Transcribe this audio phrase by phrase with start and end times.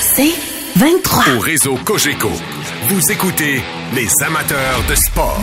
[0.00, 0.34] C'est
[0.76, 1.36] 23.
[1.36, 2.30] Au réseau Cogeco,
[2.88, 3.60] vous écoutez
[3.94, 5.40] les amateurs de sport.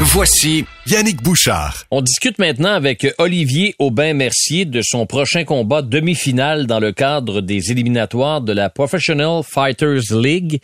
[0.00, 1.84] Voici Yannick Bouchard.
[1.90, 7.72] On discute maintenant avec Olivier Aubin-Mercier de son prochain combat demi-finale dans le cadre des
[7.72, 10.60] éliminatoires de la Professional Fighters League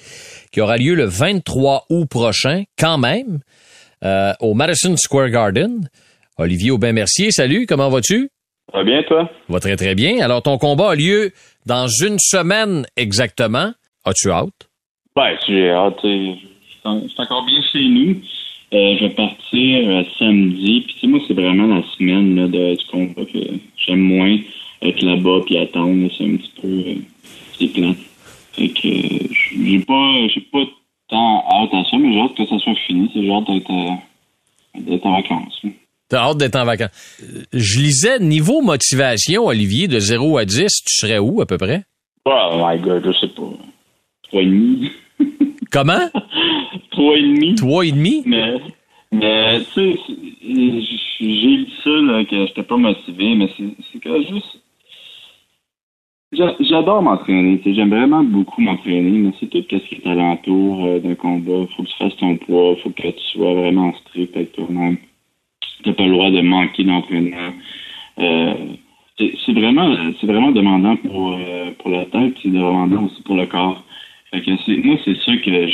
[0.53, 3.41] qui aura lieu le 23 août prochain, quand même,
[4.05, 5.89] euh, au Madison Square Garden.
[6.37, 8.31] Olivier Aubin-Mercier, salut, comment vas-tu?
[8.73, 9.29] Ça va bien, toi?
[9.49, 10.21] Va très, très bien.
[10.23, 11.33] Alors, ton combat a lieu
[11.67, 13.73] dans une semaine exactement.
[14.05, 14.69] As-tu hâte?
[15.17, 15.99] Ouais, j'ai hâte.
[16.03, 18.17] C'est encore bien chez nous.
[18.73, 20.83] Euh, je vais partir euh, samedi.
[20.83, 23.39] Puis, tu sais, moi, c'est vraiment la semaine là, de, du combat que
[23.77, 24.39] j'aime moins
[24.83, 26.09] être là-bas puis attendre.
[26.17, 26.69] C'est un petit peu.
[26.69, 26.95] Euh,
[27.59, 27.69] c'est.
[28.53, 28.89] Fait que
[29.65, 30.65] j'ai pas, j'ai pas
[31.09, 33.11] tant hâte à ça, mais j'ai hâte que ça soit fini.
[33.13, 33.73] C'est j'ai hâte d'être,
[34.77, 35.61] d'être en vacances.
[35.65, 35.71] là.
[36.11, 36.91] T'as hâte d'être en vacances.
[37.23, 41.57] Euh, Je lisais, niveau motivation, Olivier, de 0 à 10, tu serais où à peu
[41.57, 41.85] près?
[42.27, 43.43] Oh my god, je sais pas.
[44.25, 44.91] Trois et demi.
[45.73, 46.11] Comment?
[46.91, 47.55] Trois et demi.
[47.55, 48.23] Trois et demi?
[48.27, 48.55] Mais,
[49.13, 49.99] mais tu sais,
[50.43, 54.61] j'ai dit ça, là, que j'étais pas motivé, mais c'est que juste.
[56.33, 60.99] j'a- J'adore m'entraîner, j'aime vraiment beaucoup m'entraîner, mais c'est tout ce qui est alentour euh,
[61.01, 61.67] d'un combat.
[61.77, 64.99] Faut que tu fasses ton poids, faut que tu sois vraiment strict avec toi-même.
[65.85, 67.53] T'as pas le droit de manquer d'entraînement.
[68.19, 68.55] Euh,
[69.19, 73.47] c'est vraiment, c'est vraiment demandant pour, euh, pour la tête, c'est demandant aussi pour le
[73.47, 73.83] corps.
[74.31, 74.51] Fait que
[74.87, 75.67] moi, c'est sûr que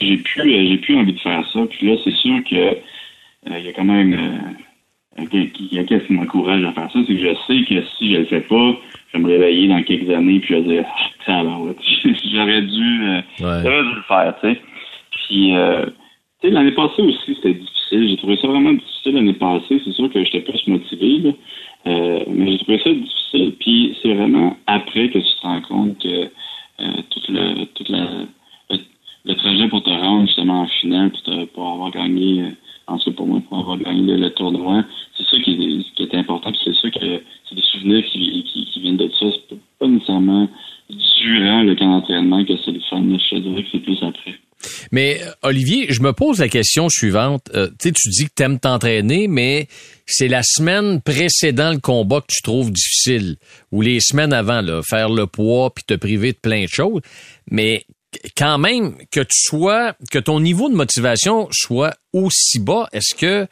[0.00, 1.60] j'ai plus, euh, j'ai plus envie de faire ça.
[1.68, 4.16] Puis là, c'est sûr que euh, il y a quand même
[5.30, 6.98] quelqu'un qui m'encourage à faire ça.
[7.06, 8.72] C'est que je sais que si je le fais pas,
[9.12, 10.84] je vais me réveiller dans quelques années puis je vais dire
[11.26, 11.42] ah,
[12.32, 13.00] j'aurais dû,
[13.40, 13.62] Ouais.
[13.62, 14.60] dû le faire, tu sais.
[15.28, 17.79] Puis l'année passée aussi, c'était difficile.
[17.90, 19.80] J'ai trouvé ça vraiment difficile l'année passée.
[19.84, 21.32] C'est sûr que j'étais plus motivé, là.
[21.86, 23.54] Euh, mais j'ai trouvé ça difficile.
[23.58, 26.08] Puis c'est vraiment après que tu te rends compte que
[26.80, 28.06] euh, tout le, toute la,
[28.70, 28.78] le,
[29.24, 32.50] le trajet pour te rendre justement en finale, pour, pour avoir gagné, euh,
[32.86, 34.84] en tout cas pour moi, pour avoir gagné le, tournoi,
[35.16, 36.52] c'est ça qui est, important.
[36.52, 39.26] Puis c'est ça que c'est des souvenirs qui, qui, qui viennent de ça.
[39.48, 40.48] C'est pas nécessairement
[40.90, 43.02] durant le camp d'entraînement que c'est le fun.
[43.02, 44.34] Je dirais que c'est plus après.
[44.92, 47.50] Mais euh, Olivier, je me pose la question suivante.
[47.54, 49.68] Euh, tu tu dis que t'aimes t'entraîner, mais
[50.06, 53.36] c'est la semaine précédant le combat que tu trouves difficile,
[53.72, 57.00] ou les semaines avant, faire le poids puis te priver de plein de choses.
[57.50, 57.84] Mais
[58.36, 63.46] quand même que tu sois, que ton niveau de motivation soit aussi bas, est-ce que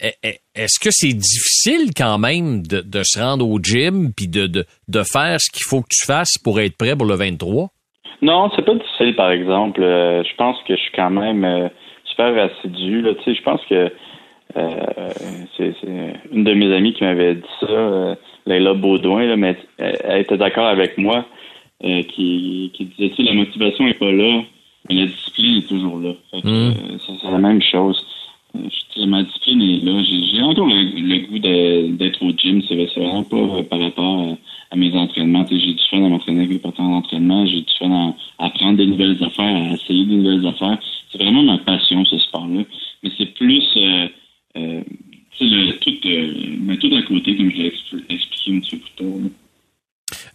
[0.00, 4.48] est- est- est-ce que c'est difficile quand même de, se rendre au gym puis de,
[4.48, 7.70] de, de faire ce qu'il faut que tu fasses pour être prêt pour le 23?
[8.20, 9.82] Non, c'est pas difficile, par exemple.
[9.82, 11.68] Euh, je pense que je suis quand même euh,
[12.04, 13.02] super assidu.
[13.02, 13.14] Là.
[13.14, 13.90] Tu sais, je pense que
[14.56, 14.76] euh,
[15.56, 15.74] c'est
[16.30, 20.66] une de mes amies qui m'avait dit ça, Leila Baudouin, là, mais elle, était d'accord
[20.66, 21.24] avec moi,
[21.80, 24.42] qui, qui disait, la motivation est pas là,
[24.88, 26.12] mais la discipline est toujours là.
[26.32, 26.40] Mm.
[26.44, 28.06] euh, ça, c'est la même chose.
[28.56, 30.02] Euh, je- tu sais, ma discipline là.
[30.02, 31.38] J'ai encore le, le goût
[31.96, 32.62] d'être au gym.
[32.68, 34.36] C'est vraiment pas euh, par rapport à,
[34.74, 35.46] à mes entraînements.
[35.50, 37.46] J'ai du fun à m'entraîner avec les partenaires d'entraînement.
[37.46, 40.78] J'ai du fun à, à apprendre des nouvelles affaires, à essayer des nouvelles affaires.
[41.10, 42.62] C'est vraiment ma passion, ce sport-là.
[43.02, 44.08] Mais c'est plus euh,
[44.56, 44.82] euh,
[45.40, 48.82] le, tout, euh, mais tout à côté, comme je l'ai expl- expliqué un petit peu
[48.82, 49.20] plus tôt.
[49.22, 49.28] là.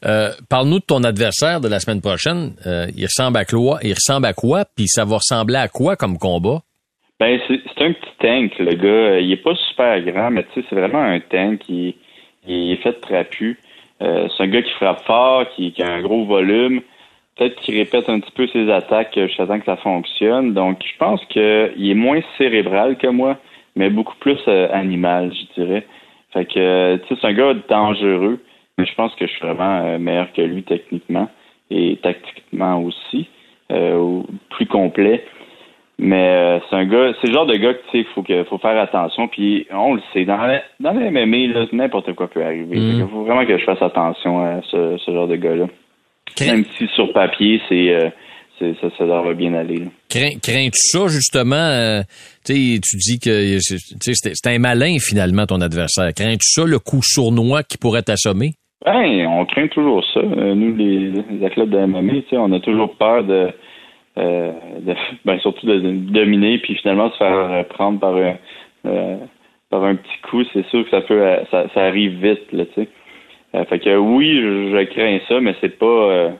[0.05, 2.55] Euh, Parle-nous de ton adversaire de la semaine prochaine.
[2.65, 3.79] Euh, il ressemble à quoi?
[3.83, 4.65] Il ressemble à quoi?
[4.75, 6.61] Puis ça va ressembler à quoi comme combat?
[7.19, 8.87] Ben, c'est un petit tank, le gars.
[8.87, 11.61] Euh, Il est pas super grand, mais tu sais, c'est vraiment un tank.
[11.69, 11.95] Il,
[12.47, 13.57] il est fait de trapu.
[14.01, 16.81] Euh, c'est un gars qui frappe fort, qui, qui a un gros volume.
[17.35, 20.53] Peut-être qu'il répète un petit peu ses attaques euh, jusqu'à temps que ça fonctionne.
[20.53, 21.41] Donc, je pense qu'il
[21.89, 23.37] est moins cérébral que moi,
[23.75, 25.85] mais beaucoup plus euh, animal, je dirais.
[26.33, 28.39] Fait que, tu sais, c'est un gars dangereux,
[28.77, 31.29] mais je pense que je suis vraiment meilleur que lui techniquement
[31.71, 33.27] et tactiquement aussi,
[33.69, 35.23] plus complet.
[35.99, 38.43] Mais euh, c'est un gars, c'est le genre de gars que tu sais, faut que
[38.43, 39.27] faut faire attention.
[39.27, 42.77] Puis on le sait, dans la, dans les MMA, là, n'importe quoi peut arriver.
[42.79, 42.99] Mm.
[43.01, 45.65] Il faut vraiment que je fasse attention à ce, ce genre de gars-là.
[46.35, 48.09] Crains- Même si sur papier, c'est, euh,
[48.59, 49.85] c'est ça, ça va bien aller.
[50.07, 51.55] Crains- Crains-tu ça, justement?
[51.55, 52.01] euh,
[52.45, 56.13] tu sais, tu dis que c'est c'est c'est un malin, finalement, ton adversaire.
[56.13, 58.51] Crains-tu ça, le coup sournois qui pourrait t'assommer?
[58.85, 60.19] Ben, on craint toujours ça.
[60.19, 63.49] Euh, nous, les, les athlètes de MMA, on a toujours peur de,
[64.17, 64.51] euh,
[65.25, 68.35] ben, surtout de, dominer, puis finalement se faire prendre par un,
[68.85, 69.17] euh,
[69.69, 70.43] par un petit coup.
[70.53, 73.65] C'est sûr que ça peut, ça, arrive vite, là, tu sais.
[73.65, 76.31] fait que oui, je, crains ça, mais c'est pas,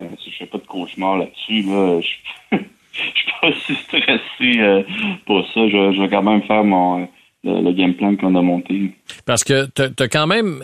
[0.00, 1.62] je fais pas de cauchemar là-dessus.
[1.62, 2.00] Là.
[2.00, 2.56] Je,
[2.92, 4.84] je suis pas si stressé
[5.26, 5.68] pour ça.
[5.68, 7.08] Je, vais quand même faire mon
[7.44, 8.92] le, game plan qu'on a monté.
[9.24, 10.62] Parce que tu as quand même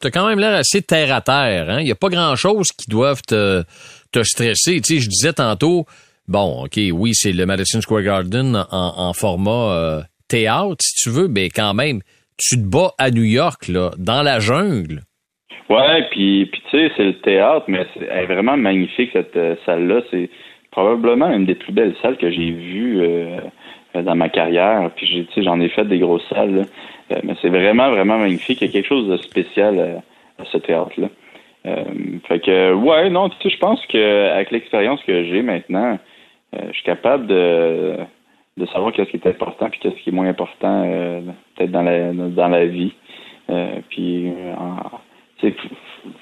[0.00, 1.70] t'as quand même l'air assez terre à terre.
[1.70, 1.80] Hein?
[1.80, 3.62] Il n'y a pas grand-chose qui doivent te,
[4.12, 4.80] te stresser.
[4.82, 5.86] Je disais tantôt,
[6.26, 11.28] bon, OK, oui, c'est le Madison Square Garden en, format euh, théâtre, si tu veux,
[11.28, 12.00] mais quand même,
[12.38, 15.00] tu te bats à New York, là, dans la jungle.
[15.68, 20.00] Ouais, puis, puis tu sais, c'est le théâtre, mais c'est vraiment magnifique, cette euh, salle-là.
[20.10, 20.30] C'est
[20.70, 23.40] probablement une des plus belles salles que j'ai vues euh,
[24.02, 24.90] dans ma carrière.
[24.96, 26.66] Puis, j'en ai fait des grosses salles.
[27.22, 28.60] Mais c'est vraiment, vraiment magnifique.
[28.60, 29.96] Il y a quelque chose de spécial euh,
[30.38, 31.08] à, ce théâtre-là.
[31.66, 31.84] Euh,
[32.26, 35.98] fait que, ouais, non, tu sais, je pense qu'avec l'expérience que j'ai maintenant,
[36.52, 37.96] je suis capable de,
[38.56, 40.82] de savoir qu'est-ce qui est important puis qu'est-ce qui est moins important
[41.56, 42.94] peut-être dans la dans la vie.
[43.90, 44.32] puis
[45.42, 45.54] il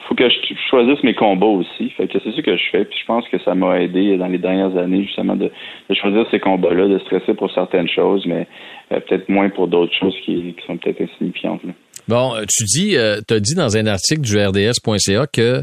[0.09, 1.91] faut que je choisisse mes combats aussi.
[1.91, 2.85] Fait que c'est ce que je fais.
[2.85, 5.51] Puis je pense que ça m'a aidé dans les dernières années justement de,
[5.95, 8.47] choisir ces combats-là, de stresser pour certaines choses, mais
[8.93, 11.63] euh, peut-être moins pour d'autres choses qui, sont peut-être insignifiantes.
[12.09, 15.63] Bon, euh, tu dis, euh, as dit dans un article du RDS.ca que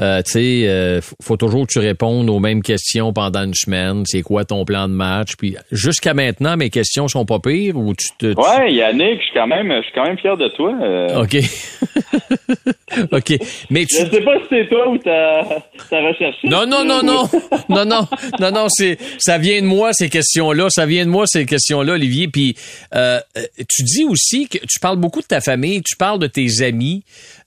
[0.00, 4.04] euh, tu sais, euh, faut toujours que tu répondes aux mêmes questions pendant une semaine.
[4.06, 5.32] C'est quoi ton plan de match?
[5.36, 9.34] Puis jusqu'à maintenant, mes questions sont pas pires ou tu te Ouais, Yannick, je suis
[9.34, 10.72] quand même, je suis quand même fier de toi.
[10.80, 11.22] Euh.
[11.22, 11.36] Ok.
[13.12, 13.38] ok,
[13.70, 13.96] mais tu.
[13.96, 16.46] Je sais pas si c'est toi ou t'as as recherché.
[16.48, 17.24] Non, non, non, non,
[17.68, 18.06] non, non,
[18.40, 20.68] non, non, c'est ça vient de moi ces questions-là.
[20.70, 22.28] Ça vient de moi ces questions-là, Olivier.
[22.28, 22.54] Puis
[22.94, 27.02] tu dis aussi que tu parles beaucoup de ta famille, tu parles de tes amis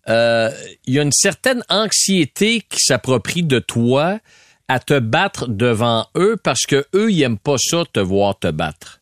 [0.09, 0.50] euh,
[0.88, 4.18] il y a une certaine anxiété qui s'approprie de toi
[4.68, 8.50] à te battre devant eux parce que eux, ils aiment pas ça, te voir te
[8.50, 9.00] battre.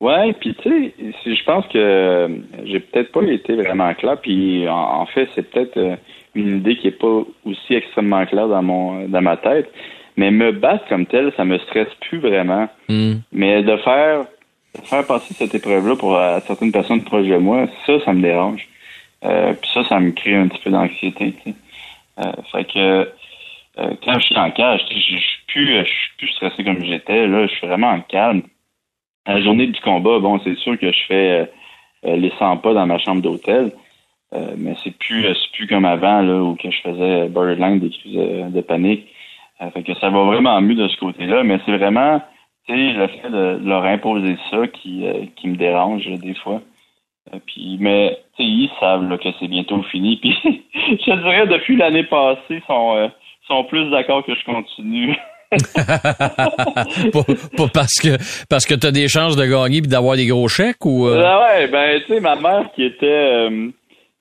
[0.00, 0.94] Ouais, puis tu sais,
[1.24, 2.28] je pense que
[2.64, 5.96] j'ai peut-être pas été vraiment clair, puis en, fait, c'est peut-être euh,
[6.34, 9.70] une idée qui est pas aussi extrêmement claire dans mon dans ma tête.
[10.16, 12.68] Mais me battre comme tel, ça me stresse plus vraiment.
[12.88, 13.14] Hmm.
[13.32, 14.26] Mais de faire
[14.82, 18.68] faire passer cette épreuve-là pour euh, certaines personnes proches de moi, ça, ça me dérange.
[19.24, 21.34] Euh, puis ça, ça me crée un petit peu d'anxiété.
[22.18, 22.78] Euh, fait que
[23.78, 27.26] euh, quand je suis en cage, je suis plus, je suis plus stressé comme j'étais.
[27.26, 28.42] Là, je suis vraiment en calme.
[29.26, 31.50] La journée du combat, bon, c'est sûr que je fais
[32.04, 33.72] les 100 pas dans ma chambre d'hôtel.
[34.58, 35.24] mais c'est plus
[35.54, 39.06] plus comme avant là où que je faisais borderline des crises de, panique.
[39.72, 42.20] fait que ça va vraiment mieux de ce côté-là, mais c'est vraiment
[42.66, 45.06] tu sais le fait de leur imposer ça qui
[45.36, 46.60] qui me dérange des fois.
[47.32, 50.16] Euh, puis, mais ils savent là, que c'est bientôt fini.
[50.22, 50.36] Puis,
[50.74, 53.08] je dirais, depuis l'année passée, ils sont, euh,
[53.46, 55.16] sont plus d'accord que je continue.
[57.56, 58.16] pas, parce que
[58.48, 61.22] parce que tu as des chances de gagner et d'avoir des gros chèques ou euh?
[61.24, 63.48] ah ouais ben tu sais ma mère qui était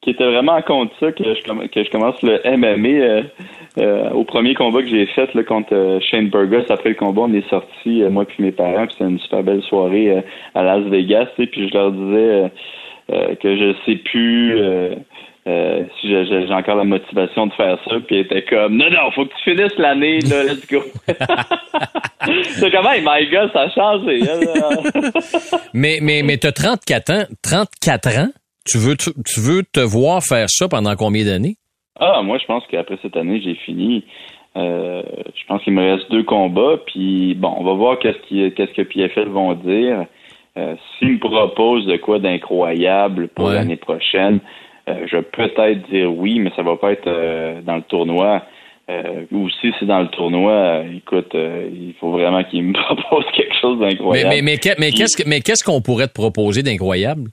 [0.01, 4.83] qui était vraiment contre ça que je que je commence le MMA au premier combat
[4.83, 8.43] que j'ai fait là, contre Shane Burgos après le combat on est sorti moi puis
[8.43, 10.23] mes parents puis c'était une super belle soirée
[10.53, 12.51] à Las Vegas puis je leur disais
[13.11, 14.95] euh, que je sais plus euh,
[15.45, 19.25] euh, si j'ai encore la motivation de faire ça, puis était comme non non, faut
[19.25, 20.79] que tu finisses l'année là, let's go.
[22.53, 24.21] c'est comme hey, my God, ça a changé.
[24.21, 28.29] Hein, mais mais mais t'as 34 ans, 34 ans,
[28.65, 29.11] tu veux tu,
[29.41, 31.55] veux te voir faire ça pendant combien d'années?
[31.99, 34.05] Ah, moi je pense qu'après cette année, j'ai fini.
[34.55, 38.71] je pense qu'il me reste deux combats, puis bon, on va voir qu'est-ce qui qu'est-ce
[38.71, 40.05] que PFL vont dire.
[40.57, 44.39] Euh, s'il me propose de quoi d'incroyable pour l'année prochaine,
[44.87, 48.43] euh, je vais peut-être dire oui, mais ça va pas être euh, dans le tournoi.
[49.31, 53.79] ou si c'est dans le tournoi, écoute, il faut vraiment qu'il me propose quelque chose
[53.79, 54.29] d'incroyable.
[54.29, 54.91] Mais, mais, mais,
[55.25, 57.31] mais qu'est-ce qu'on pourrait te proposer d'incroyable?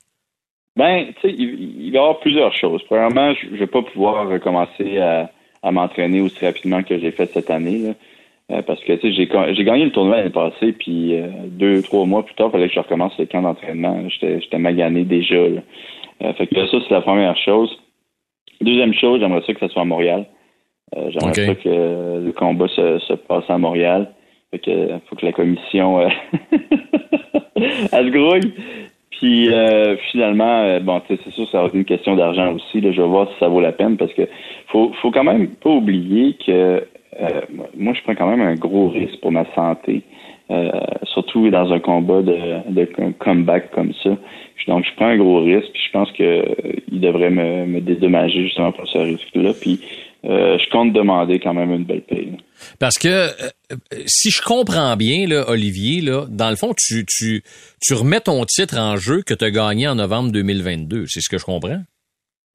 [0.77, 2.83] Ben, tu sais, il, va y avoir plusieurs choses.
[2.85, 5.31] Premièrement, je ne vais pas pouvoir recommencer à,
[5.63, 7.79] à m'entraîner aussi rapidement que j'ai fait cette année.
[7.79, 7.93] Là.
[8.51, 12.25] Euh, parce que j'ai j'ai gagné le tournoi l'année passée, puis euh, deux, trois mois
[12.25, 14.03] plus tard, il fallait que je recommence le camp d'entraînement.
[14.09, 15.37] J'étais magané déjà.
[15.37, 17.71] Euh, fait que ça, c'est la première chose.
[18.61, 20.27] Deuxième chose, j'aimerais ça que ça soit à Montréal.
[20.95, 24.11] j'aimerais ça que le combat se, se passe à Montréal.
[24.51, 26.01] Fait que faut que la commission
[27.93, 28.53] elle se grouille.
[29.13, 29.49] Puis
[30.11, 32.81] finalement, bon, c'est sûr, ça va être une question d'argent aussi.
[32.81, 34.29] Là, je vais voir si ça vaut la peine parce que
[34.67, 36.85] faut, faut quand même pas oublier que
[37.19, 37.41] euh,
[37.77, 40.03] moi, je prends quand même un gros risque pour ma santé.
[40.51, 40.71] euh,
[41.05, 42.89] surtout dans un combat de, de
[43.19, 44.11] comeback comme ça.
[44.67, 48.73] Donc, je prends un gros risque, puis je pense qu'il devrait me, me dédommager justement
[48.73, 49.53] pour ce risque-là.
[49.61, 49.81] Puis,
[50.25, 52.37] euh, je compte demander quand même une belle paye.
[52.79, 53.49] Parce que euh,
[54.07, 57.43] si je comprends bien, là, Olivier, là, dans le fond, tu, tu,
[57.81, 61.07] tu remets ton titre en jeu que tu as gagné en novembre 2022.
[61.07, 61.81] C'est ce que je comprends?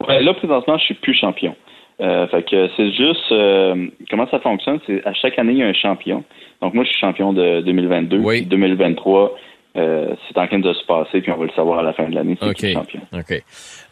[0.07, 1.55] Ouais, là, présentement, je suis plus champion.
[2.01, 5.63] Euh, fait que c'est juste euh, comment ça fonctionne, c'est à chaque année il y
[5.63, 6.25] a un champion.
[6.61, 8.45] Donc moi je suis champion de 2022, oui.
[8.45, 9.33] 2023
[9.77, 12.07] euh, c'est en train de se passer, puis on va le savoir à la fin
[12.07, 12.37] de l'année.
[12.39, 12.73] C'est okay.
[12.73, 13.01] champion.
[13.11, 13.43] OK.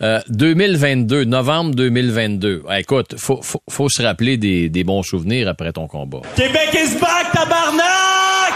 [0.01, 2.63] Euh, 2022, novembre 2022.
[2.69, 6.21] Ah, écoute, faut, faut, faut se rappeler des, des, bons souvenirs après ton combat.
[6.37, 8.53] Québec is back, tabarnak!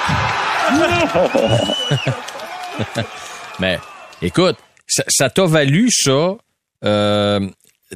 [3.59, 3.77] Mais
[4.21, 4.55] écoute,
[4.87, 6.37] ça t'a valu ça,
[6.85, 7.39] euh,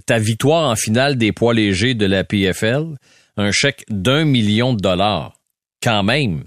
[0.05, 2.95] ta victoire en finale des poids légers de la PFL,
[3.37, 5.33] un chèque d'un million de dollars.
[5.83, 6.43] Quand même.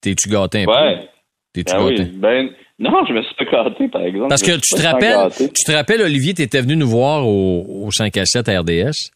[0.00, 0.96] T'es-tu gâté un ouais.
[0.96, 1.06] peu?
[1.54, 4.28] T'es-tu ben oui, ben, non, je me suis pas gâté, par exemple.
[4.28, 7.86] Parce que tu te rappelles, tu te rappelles, Olivier, tu étais venu nous voir au,
[7.86, 9.10] au 5 à 7 RDS.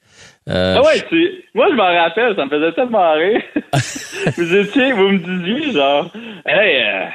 [0.48, 3.42] Euh, ah ouais, tu, moi je m'en rappelle, ça me faisait tellement rire.
[4.36, 6.10] vous étiez, vous me disiez genre,
[6.44, 7.06] hey, euh,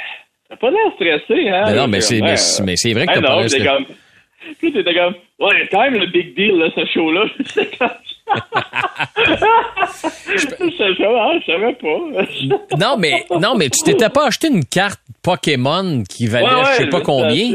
[0.50, 1.64] t'as pas l'air stressé, hein?
[1.68, 2.20] Mais non, mais c'est,
[2.94, 3.66] vrai que t'as pas l'air stressé.
[3.66, 3.86] Comme,
[4.60, 7.26] puis t'étais comme, ouais, c'est quand même le big deal, là, ce show-là.
[10.36, 11.98] je savais pas.
[12.80, 16.74] non, mais, non, mais tu t'étais pas acheté une carte Pokémon qui valait ouais, ouais,
[16.74, 17.52] je sais pas combien?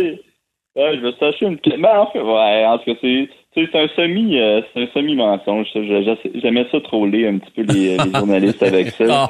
[0.74, 1.78] Ouais, je suis acheté une carte.
[1.78, 3.28] Mais en fait, ouais, en tout cas, c'est.
[3.54, 5.66] C'est un semi, euh, c'est un semi mensonge.
[5.74, 9.28] J'aimais ça troller un petit peu les, les journalistes avec ça.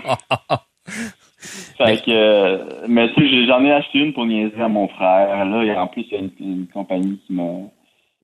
[1.42, 2.58] Fait que, euh,
[2.88, 5.44] mais tu sais, j'en ai acheté une pour niaiser à mon frère.
[5.44, 7.42] Là, en plus, il y a une, une compagnie qui m'a,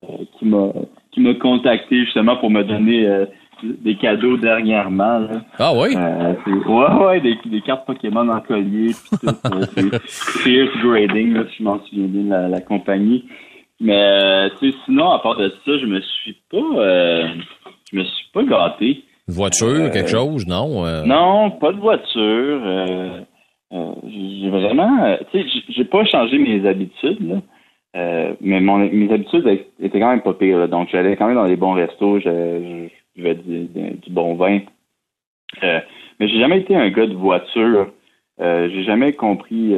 [0.04, 0.68] euh, qui m'a,
[1.10, 3.26] qui m'a contacté justement pour me donner euh,
[3.62, 5.18] des cadeaux dernièrement.
[5.18, 5.40] Là.
[5.58, 5.96] Ah oui?
[5.96, 9.98] Ouais, ouais, des, des, cartes Pokémon en collier, puis tout.
[10.06, 13.24] c'est Grading, là, si je m'en souviens bien, la, la compagnie.
[13.80, 16.58] Mais tu sais, sinon, à part de ça, je me suis pas,
[17.92, 19.04] je me suis pas gâté.
[19.28, 20.86] Une voiture, euh, quelque chose, non?
[20.86, 21.04] Euh...
[21.04, 22.62] Non, pas de voiture.
[22.64, 23.20] Euh,
[23.70, 28.32] j'ai vraiment, tu sais, j'ai pas changé mes habitudes, là.
[28.40, 29.46] mais mon, mes habitudes
[29.80, 30.58] étaient quand même pas pires.
[30.58, 30.66] Là.
[30.66, 34.60] Donc, j'allais quand même dans les bons restos, je, je buvais du, du, bon vin.
[35.62, 37.90] mais j'ai jamais été un gars de voiture.
[38.38, 39.74] j'ai jamais compris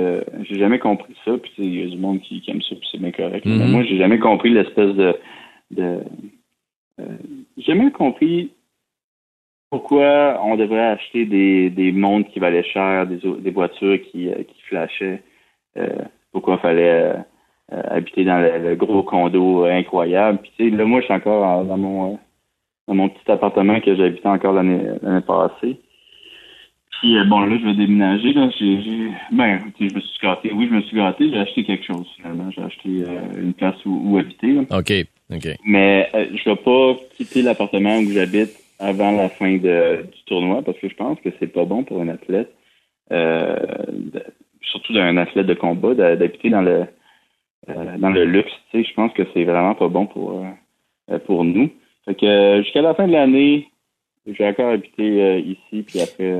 [0.49, 1.33] j'ai jamais compris ça.
[1.39, 3.45] Puis il y a du monde qui, qui aime ça, puis c'est bien correct.
[3.45, 3.59] Mm-hmm.
[3.59, 5.17] Mais moi, j'ai jamais compris l'espèce de,
[5.73, 5.99] de
[6.99, 8.51] j'ai jamais compris
[9.71, 14.63] pourquoi on devrait acheter des, des montres qui valaient cher, des, des voitures qui, qui
[14.69, 15.23] flashaient?
[15.77, 15.87] Euh,
[16.33, 17.15] pourquoi il fallait
[17.73, 20.39] euh, habiter dans le, le, gros condo incroyable?
[20.43, 22.19] Puis tu sais, là, moi, je suis encore dans mon
[22.89, 25.79] dans mon petit appartement que j'habitais encore l'année l'année passée.
[27.01, 28.33] Puis bon, là, je vais déménager.
[28.33, 30.53] Là, j'ai, ben, je me suis gâté.
[30.53, 31.31] Oui, je me suis gâté.
[31.31, 32.51] J'ai acheté quelque chose finalement.
[32.51, 34.53] J'ai acheté euh, une place où, où habiter.
[34.53, 34.63] Là.
[34.71, 34.93] OK,
[35.33, 35.57] OK.
[35.65, 40.63] Mais euh, je vais pas quitter l'appartement où j'habite avant la fin de, du tournoi
[40.63, 42.53] parce que je pense que c'est pas bon pour un athlète,
[43.13, 43.57] euh,
[43.89, 44.25] de,
[44.63, 46.87] surtout d'un athlète de combat, d'habiter dans le
[47.69, 48.51] euh, dans le luxe.
[48.71, 50.45] Tu sais, je pense que c'est vraiment pas bon pour
[51.11, 51.71] euh, pour nous.
[52.07, 53.69] Fait que jusqu'à la fin de l'année,
[54.27, 56.33] je vais encore habiter ici, puis après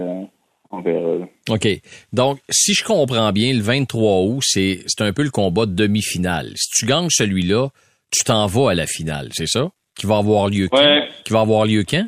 [0.71, 1.19] on verra.
[1.19, 1.27] Là.
[1.51, 1.69] OK.
[2.13, 6.53] Donc, si je comprends bien, le 23 août, c'est un peu le combat de demi-finale.
[6.57, 7.69] Si tu gagnes celui-là,
[8.11, 9.69] tu t'en vas à la finale, c'est ça?
[9.99, 11.03] Qui va avoir lieu quand?
[11.25, 12.07] Qui va avoir lieu quand?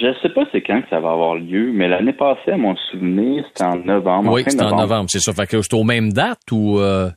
[0.00, 2.76] Je sais pas c'est quand que ça va avoir lieu, mais l'année passée, à mon
[2.90, 4.32] souvenir, c'était en novembre.
[4.32, 5.32] Oui, c'était en novembre, c'est ça.
[5.32, 6.78] Fait que c'est aux mêmes dates ou...
[6.78, 7.08] Euh...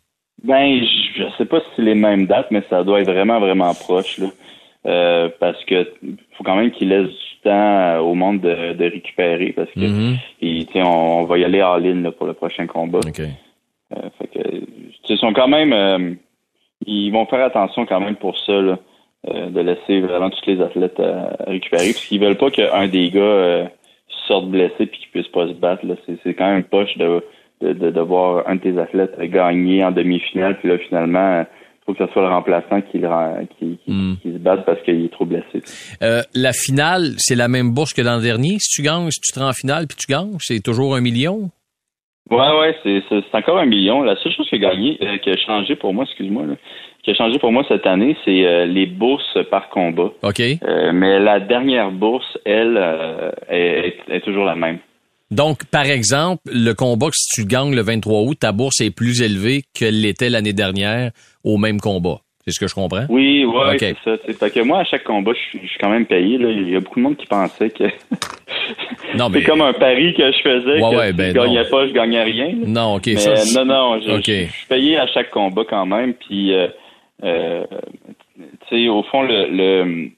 [0.43, 0.81] Ben,
[1.15, 4.17] je sais pas si c'est les mêmes dates, mais ça doit être vraiment, vraiment proche,
[4.17, 4.27] là.
[4.87, 5.83] Euh, parce que
[6.35, 10.17] faut quand même qu'il laisse du temps au monde de, de récupérer, parce que mm
[10.41, 10.83] -hmm.
[10.83, 12.97] on, on, va y aller en ligne là, pour le prochain combat.
[13.07, 13.19] OK.
[13.19, 14.41] Euh, fait que,
[15.09, 15.73] ils sont quand même...
[15.73, 16.15] Euh,
[16.87, 18.79] ils vont faire attention quand même pour ça, là.
[19.29, 23.11] Euh, de laisser vraiment tous les athlètes euh, récupérer, parce qu'ils veulent pas qu'un des
[23.11, 23.65] gars euh,
[24.27, 25.85] sorte blessé puis qu'il puisse pas se battre.
[26.23, 27.23] C'est quand même poche de,
[27.61, 31.85] de, de, de, voir un de tes athlètes gagner en demi-finale, puis là finalement, il
[31.85, 32.99] faut que ce soit le remplaçant qui,
[33.59, 34.17] qui, qui, mm.
[34.23, 35.61] qui se batte parce qu'il est trop blessé.
[36.33, 38.57] la finale, c'est la même bourse que l'an dernier.
[38.57, 41.01] Si tu gagnes, si tu te rends en finale puis tu gagnes, c'est toujours un
[41.01, 41.51] million?
[42.29, 44.03] Ouais, ouais, c'est encore un million.
[44.03, 46.55] La seule chose qui a gagné, qui a changé pour moi, excuse-moi, là,
[47.03, 50.11] qui a changé pour moi cette année, c'est euh, les bourses par combat.
[50.21, 50.39] OK.
[50.39, 54.77] Euh, mais la dernière bourse, elle, euh, est, est, toujours la même.
[55.31, 58.91] Donc, par exemple, le combat que si tu gagnes le 23 août, ta bourse est
[58.91, 61.11] plus élevée que l'était l'année dernière
[61.43, 62.19] au même combat.
[62.45, 63.05] C'est ce que je comprends?
[63.09, 63.93] Oui, oui, okay.
[64.03, 64.33] c'est ça.
[64.33, 66.37] Fait que moi, à chaque combat, je suis, je suis quand même payé.
[66.39, 66.49] Là.
[66.49, 67.83] Il y a beaucoup de monde qui pensait que
[69.15, 70.81] Non, mais- c'est comme un pari que je faisais.
[70.81, 71.69] Ouais, que ouais, si ben je gagnais non.
[71.69, 72.53] pas, je gagnais rien.
[72.65, 73.03] Non, OK.
[73.07, 76.13] Mais ça, c'est- non, non, je, je, je suis payé à chaque combat quand même.
[76.15, 76.67] Puis, euh,
[77.23, 77.63] euh,
[78.69, 80.09] tu sais, au fond, le, le,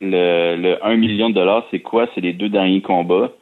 [0.00, 2.06] le, le 1 million de dollars, c'est quoi?
[2.14, 3.32] C'est les deux derniers combats.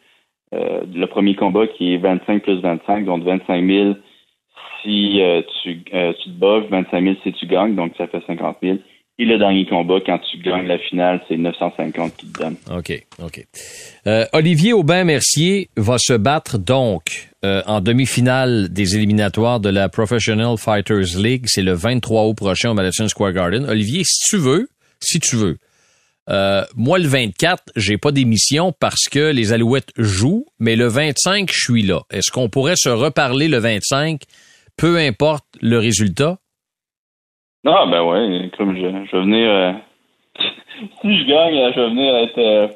[0.55, 3.95] Euh, le premier combat qui est 25 plus 25, donc 25 000
[4.83, 8.23] si euh, tu, euh, tu te bats, 25 000 si tu gagnes, donc ça fait
[8.27, 8.79] 50 000.
[9.19, 12.57] Et le dernier combat, quand tu gagnes la finale, c'est 950 qui te donne.
[12.75, 13.45] OK, OK.
[14.07, 21.19] Euh, Olivier Aubin-Mercier va se battre donc en demi-finale des éliminatoires de la Professional Fighters
[21.19, 21.45] League.
[21.47, 23.67] C'est le 23 août prochain au Madison Square Garden.
[23.67, 24.69] Olivier, si tu veux,
[25.01, 25.57] si tu veux,
[26.77, 31.61] moi, le 24, j'ai pas d'émission parce que les Alouettes jouent, mais le 25, je
[31.61, 32.03] suis là.
[32.11, 34.23] Est-ce qu'on pourrait se reparler le 25,
[34.81, 36.39] peu importe le résultat?
[37.67, 39.49] Ah, ben ouais, comme je, je vais venir.
[39.51, 39.73] euh,
[41.03, 42.69] si je gagne, euh, je vais venir être euh,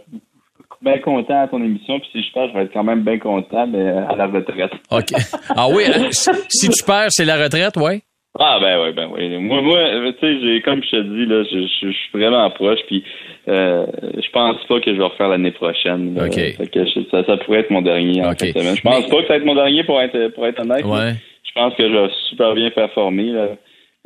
[0.83, 1.99] bien content à ton émission.
[2.01, 4.73] Puis si je perds, je vais être quand même bien content, mais à la retraite.
[4.91, 5.13] OK.
[5.57, 8.03] Ah oui, hein, si, si tu perds, c'est la retraite, ouais?
[8.39, 9.39] Ah, ben ouais, ben ouais.
[9.39, 9.79] Moi, moi
[10.13, 12.81] tu sais, j'ai- comme je te dis, là, je, je- je suis vraiment proche.
[12.89, 13.05] Puis
[13.47, 16.15] euh, je pense pas que je vais refaire l'année prochaine.
[16.17, 16.27] là.
[16.27, 16.35] OK.
[16.35, 18.41] Fait que je- ça, ça pourrait être mon dernier en OK.
[18.41, 18.77] fin de semaine.
[18.77, 20.85] Je pense Mais- pas que ça va être mon dernier pour être, pour être honnête.
[20.85, 21.13] Ouais.
[21.55, 23.31] Pense que je vais super bien performer.
[23.31, 23.49] Là.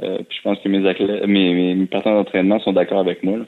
[0.03, 3.23] Euh, puis je pense que mes, athlètes, mes, mes, mes partenaires d'entraînement sont d'accord avec
[3.23, 3.39] moi.
[3.39, 3.45] là.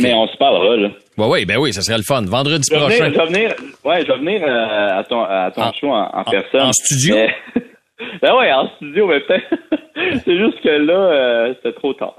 [0.00, 0.88] Mais on se parlera, là.
[1.16, 2.22] Ouais, oui, ben oui, ça serait le fun.
[2.22, 3.08] Vendredi Je prochain.
[3.08, 5.88] venir, je vais venir, ouais, je vais venir euh, à ton, à ton En- show
[5.92, 6.60] en, personne.
[6.62, 7.14] en studio?
[7.16, 7.34] Mais-
[8.22, 9.46] ben ouais, en studio, mais peut-être.
[10.24, 12.14] C'est juste que là, euh, c'était trop tard.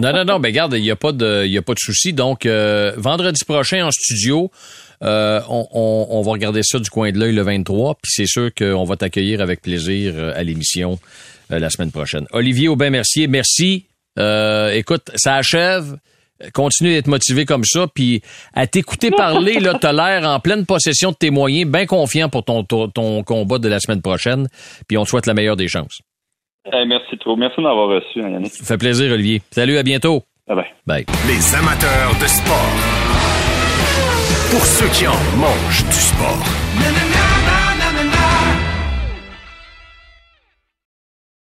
[0.00, 2.12] Non, non, non, ben garde, il n'y a pas de, y a pas de souci.
[2.12, 4.50] Donc, euh, vendredi prochain en studio,
[5.02, 8.26] euh, on, on- on va regarder ça du coin de l'œil le 23, puis c'est
[8.26, 10.98] sûr qu'on va t'accueillir avec plaisir euh, à l'émission
[11.52, 12.26] euh, la semaine prochaine.
[12.32, 13.86] Olivier Aubin-Mercier, merci.
[14.18, 15.96] Euh, écoute, ça achève.
[16.54, 18.20] Continue d'être motivé comme ça, puis
[18.52, 22.44] à t'écouter parler, là, t'as l'air en pleine possession de tes moyens, bien confiant pour
[22.44, 24.48] ton, ton, ton combat de la semaine prochaine,
[24.88, 26.00] puis on te souhaite la meilleure des chances.
[26.66, 27.36] Eh, merci trop.
[27.36, 28.52] Merci de m'avoir reçu, hein, Yannick.
[28.52, 29.40] Ça fait plaisir, Olivier.
[29.52, 30.24] Salut, à bientôt.
[30.48, 31.04] Bye bye.
[31.04, 31.06] Bye.
[31.28, 33.11] Les amateurs de sport.
[34.52, 36.44] Pour ceux qui en mangent du sport.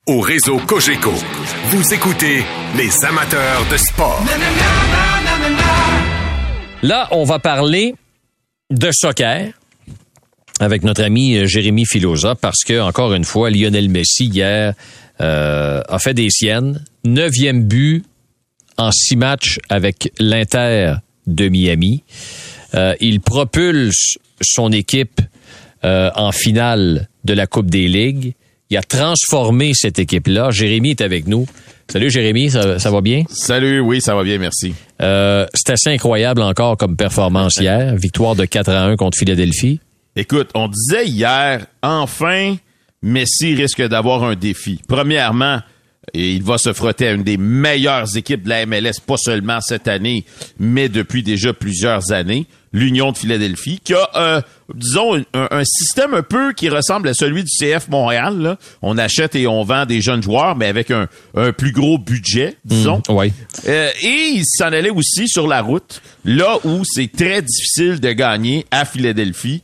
[0.06, 1.12] Au réseau Cogeco,
[1.66, 2.42] vous écoutez
[2.78, 4.24] les amateurs de sport.
[6.82, 7.94] Là, on va parler
[8.70, 9.52] de soccer
[10.58, 14.72] avec notre ami euh, Jérémy Filosa parce que, encore une fois, Lionel Messi, hier,
[15.20, 16.82] euh, a fait des siennes.
[17.04, 18.02] Neuvième but
[18.78, 20.94] en six matchs avec l'Inter
[21.26, 22.02] de Miami.
[22.74, 25.20] Euh, il propulse son équipe
[25.84, 28.34] euh, en finale de la Coupe des Ligues.
[28.70, 30.50] Il a transformé cette équipe-là.
[30.50, 31.46] Jérémy est avec nous.
[31.88, 33.24] Salut Jérémy, ça, ça va bien?
[33.28, 34.74] Salut, oui, ça va bien, merci.
[35.02, 37.94] Euh, c'est assez incroyable encore comme performance hier.
[37.96, 39.80] Victoire de 4 à 1 contre Philadelphie.
[40.16, 42.56] Écoute, on disait hier, enfin,
[43.02, 44.80] Messi risque d'avoir un défi.
[44.88, 45.60] Premièrement,
[46.12, 49.60] et il va se frotter à une des meilleures équipes de la MLS, pas seulement
[49.60, 50.24] cette année,
[50.58, 54.40] mais depuis déjà plusieurs années, l'Union de Philadelphie, qui a, euh,
[54.74, 58.36] disons, un, un système un peu qui ressemble à celui du CF Montréal.
[58.38, 58.58] là.
[58.82, 62.56] On achète et on vend des jeunes joueurs, mais avec un, un plus gros budget,
[62.64, 63.00] disons.
[63.08, 63.32] Oui.
[63.68, 68.10] Euh, et il s'en allait aussi sur la route, là où c'est très difficile de
[68.10, 69.62] gagner à Philadelphie.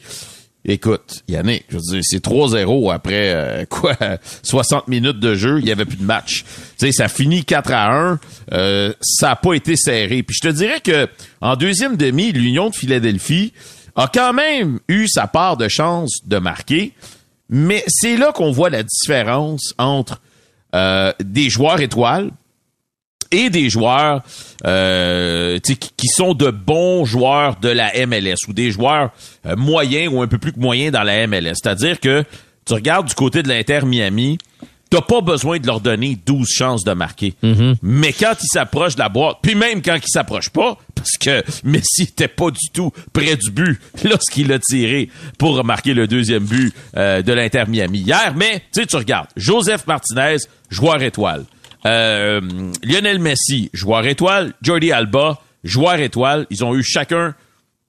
[0.65, 3.97] Écoute, Yannick, je veux dire, c'est 3-0 après euh, quoi
[4.43, 6.45] 60 minutes de jeu, il y avait plus de match.
[6.79, 8.21] Tu sais, ça finit 4 à 1,
[8.53, 10.23] euh, ça a pas été serré.
[10.23, 11.09] Puis je te dirais que
[11.41, 13.55] en deuxième demi, l'Union de Philadelphie
[13.97, 16.93] a quand même eu sa part de chance de marquer,
[17.49, 20.21] mais c'est là qu'on voit la différence entre
[20.75, 22.31] euh, des joueurs étoiles
[23.31, 24.23] et des joueurs
[24.67, 29.11] euh, qui, qui sont de bons joueurs de la MLS ou des joueurs
[29.47, 31.55] euh, moyens ou un peu plus que moyens dans la MLS.
[31.63, 32.25] C'est-à-dire que
[32.65, 34.39] tu regardes du côté de l'Inter Miami,
[34.91, 37.35] t'as pas besoin de leur donner 12 chances de marquer.
[37.83, 41.43] Mais quand ils s'approchent de la boîte, puis même quand ils s'approchent pas, parce que
[41.65, 46.45] Messi était pas du tout près du but lorsqu'il a tiré pour marquer le deuxième
[46.45, 50.37] but euh, de l'Inter Miami hier, mais tu sais, tu regardes, Joseph Martinez,
[50.69, 51.45] joueur étoile.
[51.87, 52.41] Euh,
[52.83, 54.53] Lionel Messi, joueur étoile.
[54.63, 56.47] Jordi Alba, joueur étoile.
[56.51, 57.35] Ils ont eu chacun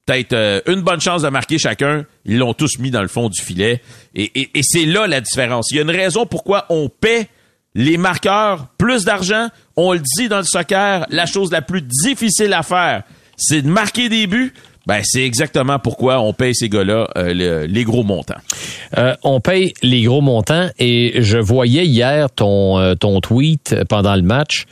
[0.06, 2.06] peut-être euh, une bonne chance de marquer chacun.
[2.26, 3.82] Ils l'ont tous mis dans le fond du filet.
[4.16, 5.70] Et, et- et c'est là la différence.
[5.72, 7.28] Il y a une raison pourquoi on paie
[7.76, 9.48] les marqueurs plus d'argent.
[9.76, 13.04] On le dit dans le soccer, la chose la plus difficile à faire,
[13.38, 14.54] c'est de marquer des buts.
[14.88, 18.40] Ben, c'est exactement pourquoi on paye ces gars-là euh, le- les gros montants.
[18.98, 24.16] Euh, on paye les gros montants et je voyais hier ton, euh, ton tweet pendant
[24.16, 24.66] le match.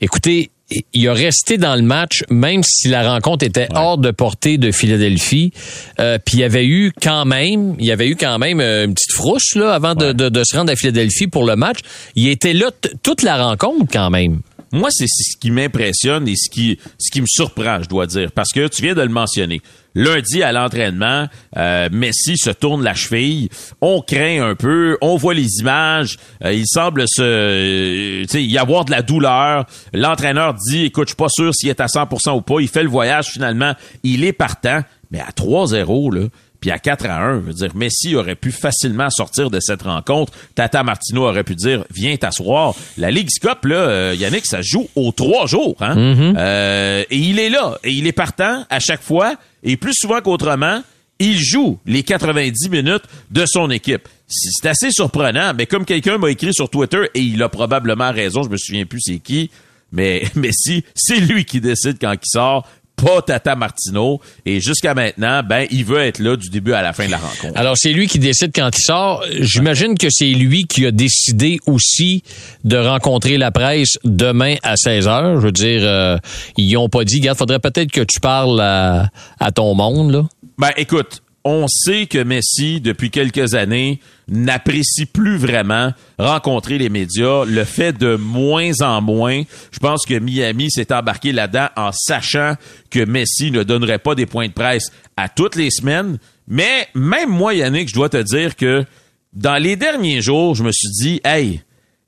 [0.00, 0.50] Écoutez,
[0.92, 4.70] il a resté dans le match, même si la rencontre était hors de portée de
[4.72, 5.52] Philadelphie.
[6.00, 8.84] Euh, puis il y avait eu quand même, il y avait eu quand même euh,
[8.84, 11.78] une petite frousse là avant de, de, de se rendre à Philadelphie pour le match.
[12.14, 12.70] Il était là
[13.02, 14.40] toute la rencontre quand même.
[14.76, 18.30] Moi, c'est ce qui m'impressionne et ce qui, ce qui me surprend, je dois dire,
[18.30, 19.62] parce que tu viens de le mentionner.
[19.94, 23.48] Lundi à l'entraînement, euh, Messi se tourne la cheville.
[23.80, 26.18] On craint un peu, on voit les images.
[26.44, 29.64] euh, il semble se, euh, y avoir de la douleur.
[29.94, 32.60] L'entraîneur dit, écoute, je suis pas sûr s'il est à 100% ou pas.
[32.60, 36.26] Il fait le voyage finalement, il est partant, mais à 3-0 là.
[36.60, 39.82] Puis à 4 à 1, je veux dire, Messi aurait pu facilement sortir de cette
[39.82, 40.32] rencontre.
[40.54, 42.74] Tata Martino aurait pu dire, viens t'asseoir.
[42.96, 45.76] La Ligue Cup, là, euh, Yannick, ça joue aux trois jours.
[45.80, 45.96] Hein?
[46.36, 47.78] Euh, et il est là.
[47.84, 49.34] Et il est partant à chaque fois.
[49.62, 50.82] Et plus souvent qu'autrement,
[51.18, 54.08] il joue les 90 minutes de son équipe.
[54.28, 55.52] C'est c'est assez surprenant.
[55.56, 58.84] Mais comme quelqu'un m'a écrit sur Twitter, et il a probablement raison, je me souviens
[58.84, 59.50] plus c'est qui,
[59.92, 62.66] mais Messi, c'est lui qui décide quand il sort
[62.96, 64.20] pas Tata Martino.
[64.44, 67.18] Et jusqu'à maintenant, ben, il veut être là du début à la fin de la
[67.18, 67.58] rencontre.
[67.58, 69.24] Alors, c'est lui qui décide quand il sort.
[69.40, 72.22] J'imagine que c'est lui qui a décidé aussi
[72.64, 75.40] de rencontrer la presse demain à 16 heures.
[75.40, 76.18] Je veux dire, euh,
[76.56, 80.22] ils ont pas dit, regarde, faudrait peut-être que tu parles à, à ton monde, là.
[80.58, 87.44] Ben, écoute, on sait que Messi, depuis quelques années, n'apprécie plus vraiment rencontrer les médias,
[87.44, 89.42] le fait de moins en moins.
[89.70, 92.54] Je pense que Miami s'est embarqué là-dedans en sachant
[92.90, 96.18] que Messi ne donnerait pas des points de presse à toutes les semaines.
[96.48, 98.84] Mais même moi, Yannick, je dois te dire que
[99.32, 101.62] dans les derniers jours, je me suis dit, hey,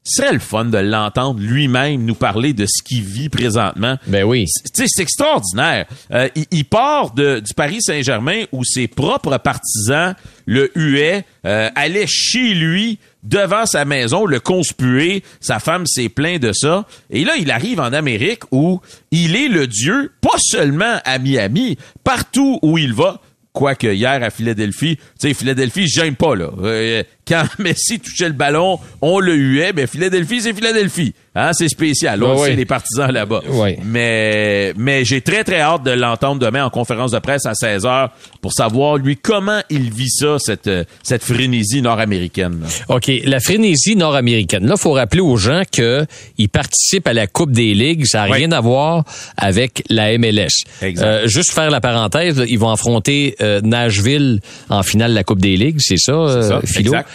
[0.08, 3.96] ce serait le fun de l'entendre lui-même nous parler de ce qu'il vit présentement.
[4.06, 4.46] Ben oui.
[4.74, 5.86] Tu sais, c'est extraordinaire.
[6.12, 10.14] Euh, il, il part de, du Paris Saint-Germain où ses propres partisans
[10.46, 15.22] le huaient, euh, allaient chez lui devant sa maison, le conspuer.
[15.40, 16.86] Sa femme s'est plaint de ça.
[17.10, 21.76] Et là, il arrive en Amérique où il est le dieu, pas seulement à Miami,
[22.02, 23.20] partout où il va.
[23.58, 26.48] Quoique hier à Philadelphie, tu sais, Philadelphie, gêne pas, là.
[26.62, 31.12] Euh, quand Messi touchait le ballon, on le huait, mais Philadelphie, c'est Philadelphie.
[31.40, 32.22] Hein, c'est spécial.
[32.24, 32.56] On sait, ouais.
[32.56, 33.42] les partisans là-bas.
[33.48, 33.78] Ouais.
[33.84, 37.84] Mais, mais j'ai très, très hâte de l'entendre demain en conférence de presse à 16
[37.84, 38.08] h
[38.40, 40.68] pour savoir, lui, comment il vit ça, cette,
[41.04, 42.64] cette frénésie nord-américaine.
[42.88, 44.66] OK, la frénésie nord-américaine.
[44.66, 46.04] Là, faut rappeler aux gens que
[46.38, 48.38] ils participent à la Coupe des ligues, ça n'a Oui.
[48.38, 49.04] rien à voir
[49.36, 50.48] avec la MLS.
[50.82, 51.06] Exact.
[51.06, 55.40] Euh, juste faire la parenthèse, ils vont affronter euh, Nashville en finale de la Coupe
[55.40, 56.92] des ligues, c'est ça, euh, Ça, Philo?
[56.94, 57.08] exact.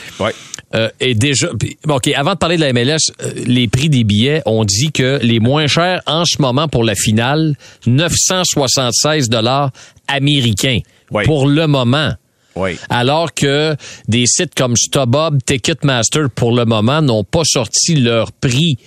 [0.76, 1.50] Euh, et déjà,
[1.88, 5.20] OK, avant de parler de la MLS, euh, les prix des billets, on dit que
[5.22, 7.56] les moins chers en ce moment pour la finale,
[7.86, 9.72] 976 dollars
[10.08, 10.80] américains
[11.12, 11.24] Oui.
[11.26, 12.14] pour le moment.
[12.56, 12.78] Oui.
[12.90, 13.76] Alors que
[14.08, 18.78] des sites comme StubHub, Ticketmaster, pour le moment, n'ont pas sorti leur prix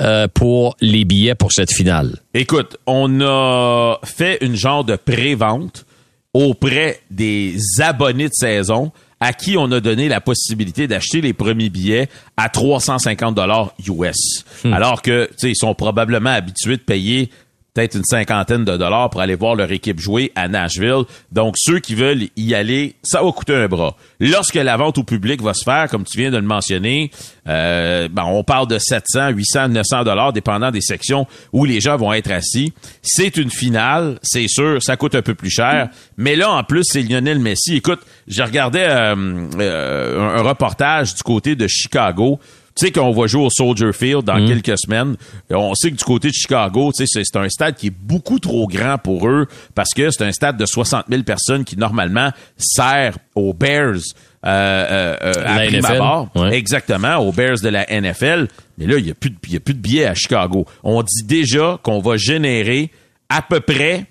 [0.00, 2.18] euh, pour les billets pour cette finale.
[2.34, 5.86] Écoute, on a fait une genre de pré-vente
[6.34, 8.90] auprès des abonnés de saison
[9.22, 14.44] à qui on a donné la possibilité d'acheter les premiers billets à 350 dollars US.
[14.64, 17.30] Alors que, tu sais, ils sont probablement habitués de payer
[17.74, 21.04] peut-être une cinquantaine de dollars pour aller voir leur équipe jouer à Nashville.
[21.30, 23.96] Donc, ceux qui veulent y aller, ça va coûter un bras.
[24.20, 27.10] Lorsque la vente au public va se faire, comme tu viens de le mentionner,
[27.48, 31.96] euh, ben, on parle de 700, 800, 900 dollars, dépendant des sections où les gens
[31.96, 32.74] vont être assis.
[33.00, 35.88] C'est une finale, c'est sûr, ça coûte un peu plus cher.
[36.18, 37.76] Mais là, en plus, c'est Lionel Messi.
[37.76, 39.14] Écoute, je regardais euh,
[39.58, 42.38] euh, un reportage du côté de Chicago.
[42.74, 45.16] Tu sais qu'on va jouer au Soldier Field dans quelques semaines.
[45.50, 48.38] On sait que du côté de Chicago, tu sais, c'est un stade qui est beaucoup
[48.38, 52.30] trop grand pour eux parce que c'est un stade de 60 000 personnes qui normalement
[52.56, 53.96] sert aux Bears
[54.44, 56.28] euh, euh, euh, à La prime NFL, abord.
[56.34, 56.54] ouais.
[56.56, 58.48] Exactement, aux Bears de la NFL.
[58.78, 60.66] Mais là, il n'y a, plus de- y a plus de billets à Chicago.
[60.82, 62.90] On dit déjà qu'on va générer
[63.28, 64.06] à peu près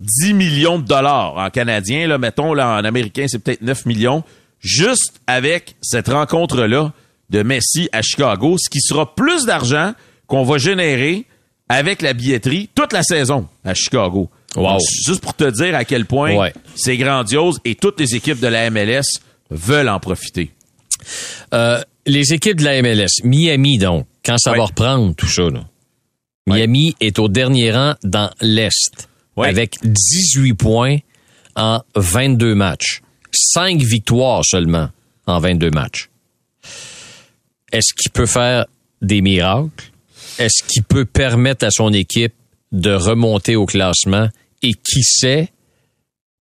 [0.00, 2.06] 10 millions de dollars en canadien.
[2.08, 4.24] Là, mettons, là, en américain, c'est peut-être 9 millions.
[4.60, 6.92] Juste avec cette rencontre-là
[7.32, 9.92] de Messi à Chicago, ce qui sera plus d'argent
[10.26, 11.24] qu'on va générer
[11.68, 14.30] avec la billetterie toute la saison à Chicago.
[14.54, 14.72] Wow.
[14.72, 16.52] Donc, juste pour te dire à quel point Ouais.
[16.74, 19.18] c'est grandiose et toutes les équipes de la MLS
[19.50, 20.50] veulent en profiter.
[21.54, 24.58] Euh, les équipes de la MLS, Miami donc, quand ça Ouais.
[24.58, 25.64] va reprendre tout ça, là.
[26.46, 30.98] Miami est au dernier rang dans l'Est avec 18 points
[31.56, 33.00] en 22 matchs.
[33.32, 34.88] 5 victoires seulement
[35.26, 36.08] en 22 matchs.
[37.72, 38.66] Est-ce qu'il peut faire
[39.00, 39.90] des miracles?
[40.38, 42.34] Est-ce qu'il peut permettre à son équipe
[42.70, 44.28] de remonter au classement?
[44.62, 45.48] Et qui sait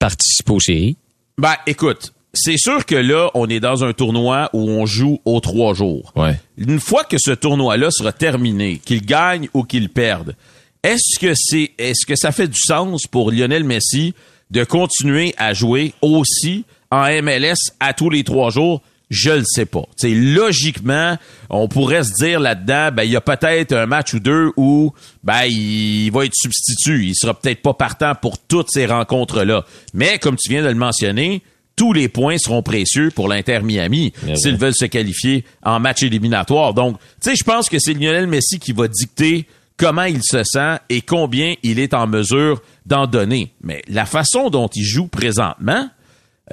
[0.00, 0.96] participer aux séries?
[1.38, 5.40] Ben, écoute, c'est sûr que là, on est dans un tournoi où on joue aux
[5.40, 6.12] trois jours.
[6.16, 6.40] Ouais.
[6.58, 10.34] Une fois que ce tournoi-là sera terminé, qu'il gagne ou qu'il perde,
[10.82, 14.14] est-ce que c'est est-ce que ça fait du sens pour Lionel Messi
[14.50, 18.82] de continuer à jouer aussi en MLS à tous les trois jours?
[19.10, 19.82] Je le sais pas.
[19.96, 21.18] T'sais, logiquement,
[21.50, 24.92] on pourrait se dire là-dedans, ben il y a peut-être un match ou deux où
[25.24, 27.06] ben il va être substitut.
[27.06, 29.64] Il sera peut-être pas partant pour toutes ces rencontres-là.
[29.94, 31.42] Mais comme tu viens de le mentionner,
[31.74, 36.74] tous les points seront précieux pour l'Inter Miami s'ils veulent se qualifier en match éliminatoire.
[36.74, 39.46] Donc, tu sais, je pense que c'est Lionel Messi qui va dicter
[39.76, 43.54] comment il se sent et combien il est en mesure d'en donner.
[43.62, 45.88] Mais la façon dont il joue présentement,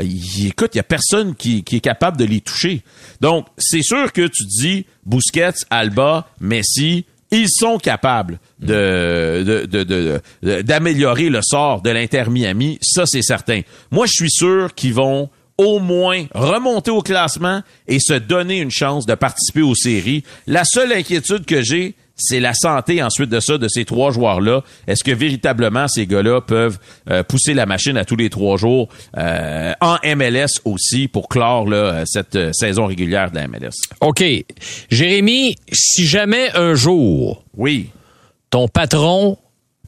[0.04, 2.84] il- écoute, il y a personne qui, qui est capable de les toucher.
[3.22, 9.84] Donc, c'est sûr que tu dis Busquets, Alba, Messi, ils sont capables de, de- de-
[9.84, 12.80] de- de- d'améliorer le sort de l'Inter Miami.
[12.82, 13.62] Ça, c'est certain.
[13.92, 18.72] Moi, je suis sûr qu'ils vont au moins remonter au classement et se donner une
[18.72, 20.24] chance de participer aux séries.
[20.46, 24.64] La seule inquiétude que j'ai, c'est la santé ensuite de ça de ces trois joueurs-là.
[24.88, 28.90] Est-ce que véritablement ces gars-là peuvent euh, pousser la machine à tous les trois jours
[29.18, 33.74] euh, en MLS aussi pour clore là, cette euh, saison régulière de la MLS?
[34.02, 34.24] OK.
[34.90, 37.90] Jérémy, si jamais un jour Oui,
[38.50, 39.38] ton patron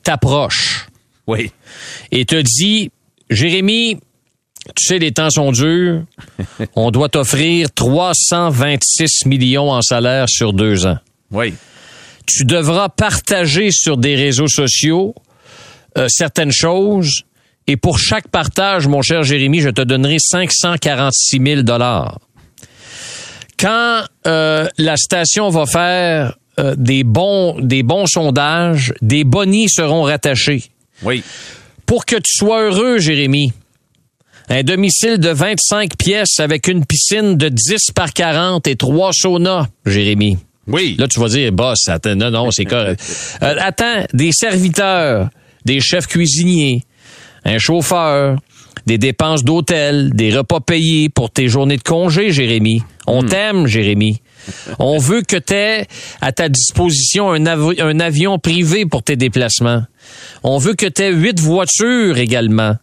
[0.04, 0.86] t'approche
[1.30, 1.52] oui,
[2.12, 2.90] et te dit
[3.30, 4.00] Jérémy,
[4.76, 6.02] tu sais, les temps sont durs,
[6.76, 10.98] on doit t'offrir 326 millions en salaire sur deux ans.
[11.32, 11.54] oui.
[12.32, 15.16] Tu devras partager sur des réseaux sociaux
[15.98, 17.24] euh, certaines choses.
[17.66, 22.20] Et pour chaque partage, mon cher Jérémy, je te donnerai 546 000 dollars.
[23.60, 30.04] Quand euh, la station va faire euh, des bons des bons sondages, des bonnies seront
[30.04, 30.66] rattachés.
[31.02, 31.24] Oui.
[31.88, 33.54] Pour que tu sois heureux, Jérémy,
[34.50, 39.68] un domicile de 25 pièces avec une piscine de 10 par 40 et trois saunas,
[39.86, 40.38] Jérémy.
[40.70, 40.96] Oui.
[40.98, 43.02] Là, tu vas dire, boss, attends, non, non, c'est correct.
[43.42, 45.30] Euh, attends, des serviteurs,
[45.64, 46.84] des chefs cuisiniers,
[47.46, 48.38] un chauffeur,
[48.86, 52.84] des dépenses d'hôtel, des repas payés pour tes journées de congé, Jérémy.
[53.08, 54.22] On t'aime, Jérémy.
[54.78, 55.88] On veut que tu aies
[56.22, 59.84] à ta disposition un avion privé pour tes déplacements.
[60.44, 62.76] On veut que tu aies huit voitures également.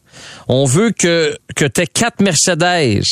[0.49, 3.03] On veut que, que tu aies quatre Mercedes,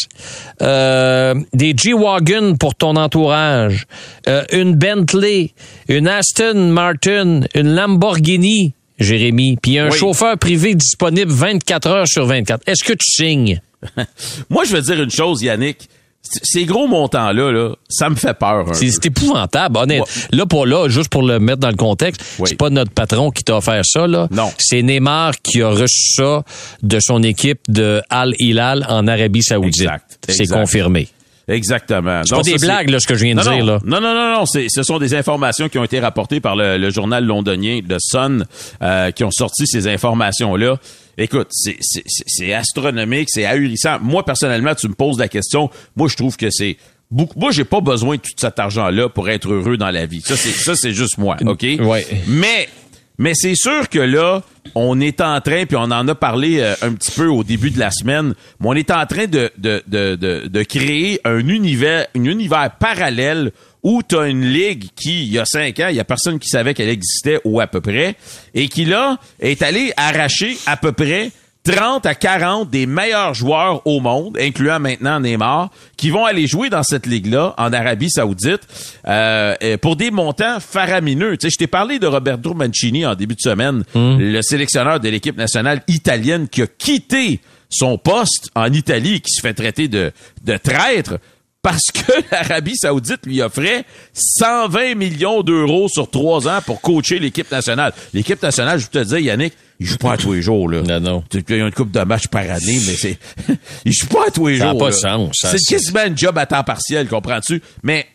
[0.63, 3.87] euh, des G-Wagon pour ton entourage,
[4.29, 5.53] euh, une Bentley,
[5.89, 9.99] une Aston Martin, une Lamborghini, Jérémy, puis un Oui.
[9.99, 12.63] chauffeur privé disponible 24 heures sur 24.
[12.67, 13.61] Est-ce que tu signes?
[14.51, 15.89] Moi, je veux dire une chose, Yannick.
[16.43, 18.67] Ces gros montants-là, là, ça me fait peur.
[18.75, 20.05] C'est épouvantable, honnêtement.
[20.07, 20.37] Ouais.
[20.39, 22.49] Là, pour là, juste pour le mettre dans le contexte, Oui.
[22.49, 24.27] c'est pas notre patron qui t'a offert ça, là.
[24.31, 24.51] Non.
[24.59, 26.43] C'est Neymar qui a reçu ça
[26.83, 29.83] de son équipe de Al Hilal en Arabie Saoudite.
[29.83, 31.09] Exact, C'est confirmé.
[31.47, 32.23] Exactement.
[32.25, 33.79] C'est pas des ça, blagues, là, ce que je viens de non, dire, non, là.
[33.85, 34.47] Non, non, non, non.
[34.47, 37.97] c'est- Ce sont des informations qui ont été rapportées par le, le journal londonien The
[37.99, 38.47] Sun,
[38.83, 40.79] euh, qui ont sorti ces informations-là.
[41.19, 43.99] Écoute, c'est- c'est c'est- c'est astronomique, c'est ahurissant.
[44.01, 45.71] Moi, personnellement, tu me poses la question.
[45.97, 46.77] Moi, je trouve que c'est
[47.11, 47.39] beaucoup.
[47.39, 50.21] Moi, j'ai pas besoin de tout cet argent-là pour être heureux dans la vie.
[50.23, 51.65] Ça, c'est ça, c'est juste moi, ok?
[51.81, 52.07] Ouais.
[52.29, 52.69] Mais
[53.17, 54.43] mais c'est sûr que là,
[54.75, 57.71] on est en train, puis on en a parlé euh, un petit peu au début
[57.71, 61.47] de la semaine, mais on est en train de, de, de, de, de créer un
[61.47, 63.53] univers, un univers parallèle
[63.85, 66.39] où tu as une ligue qui, il y a cinq ans, il y a personne
[66.39, 68.17] qui savait qu'elle existait ou à peu près,
[68.55, 71.31] et qui là est allé arracher à peu près
[71.65, 76.69] 30 à 40 des meilleurs joueurs au monde, incluant maintenant Neymar, qui vont aller jouer
[76.69, 78.61] dans cette ligue-là en Arabie Saoudite
[79.07, 81.37] euh, pour des montants faramineux.
[81.39, 85.09] Tu sais, je t'ai parlé de Roberto Mancini en début de semaine, le sélectionneur de
[85.09, 90.13] l'équipe nationale italienne qui a quitté son poste en Italie qui se fait traiter de,
[90.45, 91.19] de traître
[91.65, 97.51] parce que l'Arabie Saoudite lui offrait 120 millions d'euros sur trois ans pour coacher l'équipe
[97.51, 97.93] nationale.
[98.13, 100.83] L'équipe nationale, je te dis, Yannick, il joue pas à tous les jours, là.
[100.83, 101.25] Non, non.
[101.29, 103.19] Tu- Il y a une coupe de matchs par année, mais c'est,
[103.85, 104.79] il joue pas à tous les Ça a jours.
[104.79, 104.91] pas là.
[104.91, 107.61] de sens, ça, C'est c'est- quasiment un job à temps partiel, comprends-tu?
[107.83, 108.07] Mais,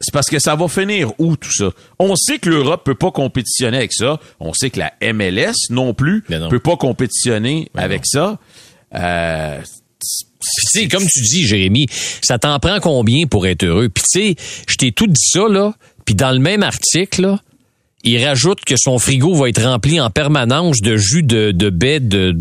[0.00, 1.70] c'est parce que ça va finir où tout ça?
[1.98, 4.18] On sait que l'Europe peut pas compétitionner avec ça.
[4.40, 6.48] On sait que la MLS non plus non.
[6.48, 8.38] peut pas compétitionner avec ça.
[8.94, 9.60] Euh,
[10.72, 11.86] tu sais, comme tu dis, Jérémy,
[12.22, 13.88] ça t'en prend combien pour être heureux?
[13.88, 14.34] Puis tu sais,
[14.68, 15.74] je t'ai tout dit ça, là.
[16.04, 17.40] Puis dans le même article, là,
[18.06, 22.00] il rajoute que son frigo va être rempli en permanence de jus de, de baie
[22.00, 22.36] de,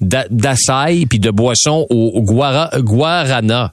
[0.00, 3.72] d'a- d'açaï puis de boissons au, au guara- guarana.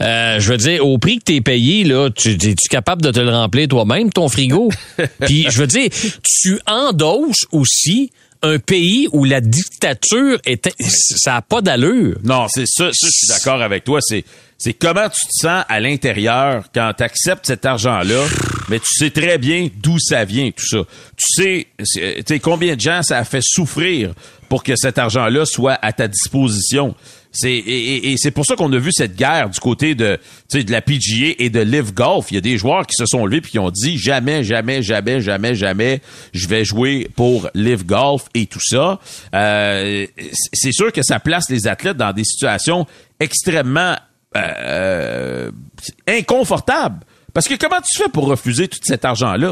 [0.00, 3.20] Euh, je veux dire, au prix que t'es payé, là, tu es capable de te
[3.20, 4.70] le remplir toi-même, ton frigo?
[5.20, 5.90] Puis, je veux dire,
[6.24, 8.10] tu endosses aussi
[8.42, 12.18] un pays où la dictature est, ça a pas d'allure.
[12.24, 14.00] Non, c'est ça, ça je suis d'accord avec toi.
[14.00, 14.24] C'est
[14.58, 18.24] c'est comment tu te sens à l'intérieur quand tu acceptes cet argent-là,
[18.68, 20.84] mais tu sais très bien d'où ça vient, tout ça.
[21.16, 24.14] Tu sais, tu sais combien de gens ça a fait souffrir
[24.48, 26.94] pour que cet argent-là soit à ta disposition?
[27.34, 27.60] C'est et,
[27.96, 30.18] et- et c'est pour ça qu'on a vu cette guerre du côté de
[30.50, 32.26] tu sais, de la PGA et de Live Golf.
[32.30, 34.82] Il y a des joueurs qui se sont levés puis qui ont dit jamais, jamais,
[34.82, 36.00] jamais, jamais, jamais,
[36.34, 39.00] je vais jouer pour Live Golf et tout ça.
[39.34, 40.06] Euh,
[40.52, 42.86] c'est sûr que ça place les athlètes dans des situations
[43.18, 43.96] extrêmement
[44.36, 45.50] euh,
[46.06, 47.00] inconfortables.
[47.34, 49.50] Parce que comment tu fais pour refuser tout cet argent-là?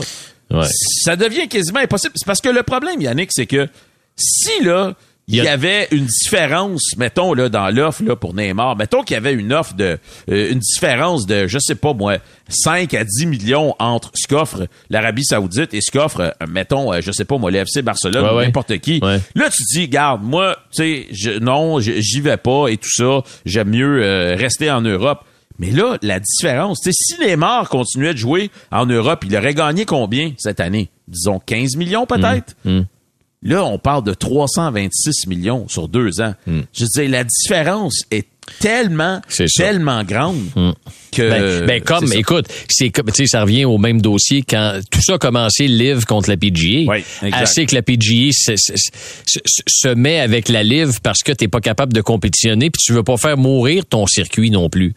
[0.50, 0.66] Ouais.
[1.02, 2.12] Ça devient quasiment impossible.
[2.16, 3.68] C'est parce que le problème, Yannick, c'est que
[4.16, 4.94] si là,
[5.38, 9.16] il y, avait une différence, mettons là dans l'offre là pour Neymar, mettons qu'il y
[9.16, 9.98] avait une offre de
[10.30, 14.66] euh, une différence de je sais pas moi 5 à 10 millions entre ce qu'offre
[14.90, 18.30] l'Arabie Saoudite et ce qu'offre euh, mettons euh, je sais pas moi l'FC Barcelone Ouais,
[18.32, 18.44] ou ouais.
[18.46, 19.00] n'importe qui.
[19.02, 19.20] Ouais.
[19.34, 23.20] Là tu dis garde, moi tu sais je- non, j'y vais pas et tout ça,
[23.46, 25.24] j'aime mieux euh, rester en Europe.
[25.58, 29.52] Mais là, la différence, tu sais, si Neymar continuait de jouer en Europe, il aurait
[29.52, 30.88] gagné combien cette année?
[31.06, 32.56] Disons 15 millions peut-être?
[32.64, 32.80] Mm.
[33.42, 36.34] Là, on parle de 326 millions sur deux ans.
[36.46, 38.26] Je veux dire, la différence est
[38.58, 39.20] tellement.
[39.38, 39.44] Mm.
[39.56, 40.40] tellement grande
[41.12, 41.22] que...
[41.30, 45.00] Ben, ben, comme, écoute, c'est comme, tu sais, ça revient au même dossier quand tout
[45.00, 46.90] ça a commencé Live contre la PGA.
[46.90, 47.02] Oui.
[47.32, 48.72] Assez que la PGA se, se,
[49.26, 52.92] se- se met avec la Live parce que t'es pas capable de compétitionner puis tu
[52.92, 54.94] veux pas faire mourir ton circuit non plus.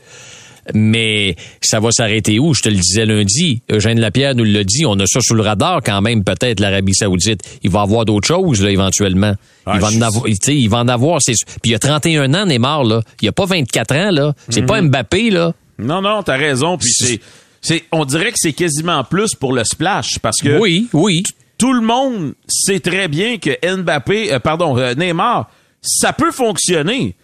[0.73, 2.53] Mais ça va s'arrêter où?
[2.53, 3.61] Je te le disais lundi.
[3.71, 4.85] Eugène Lapierre nous l'a dit.
[4.85, 7.41] On a ça sous le radar quand même, peut-être, l'Arabie Saoudite.
[7.63, 9.33] Il va avoir d'autres choses, là, éventuellement.
[9.65, 11.21] Ah, il, va je- en avoir, il va en avoir.
[11.21, 13.01] c'est- Puis il a 31 ans, Neymar, là.
[13.21, 14.33] Il a pas 24 ans, là.
[14.49, 15.53] C'est pas Mbappé, là.
[15.79, 16.77] Non, non, t'as raison.
[16.77, 17.19] Puis
[17.61, 21.23] c'est, on dirait que c'est quasiment plus pour le splash parce que Oui, oui.
[21.57, 25.49] tout le monde sait très bien que Mbappé, euh, pardon, euh, Neymar,
[25.81, 27.15] ça peut fonctionner.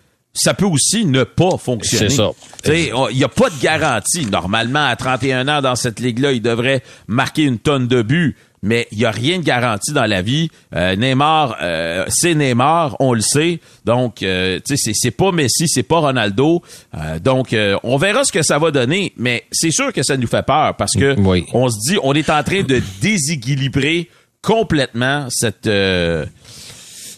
[0.42, 2.10] Ça peut aussi ne pas fonctionner.
[2.10, 2.32] C'est ça.
[2.66, 4.26] Il n'y a pas de garantie.
[4.26, 8.36] Normalement, à 31 ans dans cette ligue-là, il devrait marquer une tonne de buts.
[8.62, 10.50] Mais il n'y a rien de garanti dans la vie.
[10.76, 13.62] Euh, Neymar, euh, c'est Neymar, on le sait.
[13.86, 16.62] Donc, euh, tu sais, c'est- pas Messi, c'est pas Ronaldo.
[16.98, 19.14] Euh, donc, euh, on verra ce que ça va donner.
[19.16, 21.46] Mais c'est sûr que ça nous fait peur parce que Oui.
[21.54, 24.10] on se dit, on est en train de déséquilibrer
[24.42, 26.26] complètement cette, euh,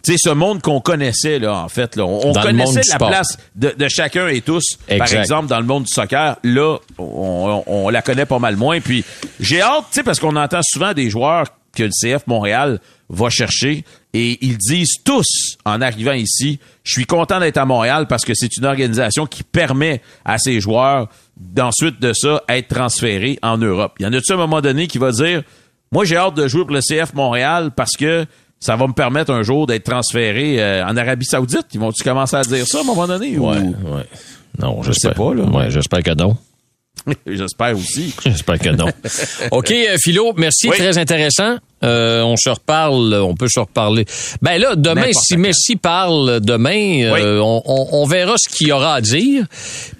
[0.03, 1.95] sais, ce monde qu'on connaissait là, en fait.
[1.95, 2.05] Là.
[2.05, 3.09] On, Dans connaissait la sport.
[3.09, 4.77] place de, de chacun et tous.
[4.87, 5.19] Par Exact.
[5.19, 8.79] exemple, dans le monde du soccer, là, on, on- on la connaît pas mal moins.
[8.79, 9.03] Puis
[9.39, 13.29] j'ai hâte, tu sais, parce qu'on entend souvent des joueurs que le CF Montréal va
[13.29, 18.25] chercher et ils disent tous en arrivant ici, je suis content d'être à Montréal parce
[18.25, 23.57] que c'est une organisation qui permet à ces joueurs d'ensuite de ça être transférés en
[23.57, 23.93] Europe.
[23.99, 25.43] Il y en a-tu à un moment donné qui va dire,
[25.93, 28.25] moi j'ai hâte de jouer pour le CF Montréal parce que
[28.61, 31.65] ça va me permettre un jour d'être transféré euh, en Arabie Saoudite.
[31.73, 33.37] Ils vont-tu commencer à dire ça à un moment donné?
[33.37, 33.57] ou- Ouais.
[34.59, 35.43] Non, Je sais j'espère pas, là.
[35.45, 36.37] Ouais, j'espère que non.
[37.25, 38.13] J'espère aussi.
[38.25, 38.85] J'espère que non.
[39.51, 40.77] OK, euh, Philo, merci, Oui.
[40.77, 41.57] très intéressant.
[41.83, 44.05] Euh, on se reparle, on peut se reparler.
[44.43, 45.41] Ben là, demain, si quand.
[45.41, 49.45] Messi parle demain, euh, on, on- on verra ce qu'il y aura à dire.